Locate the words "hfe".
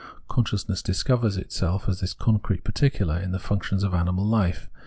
4.25-4.67